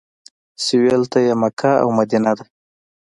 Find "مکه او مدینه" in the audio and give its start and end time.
1.41-2.31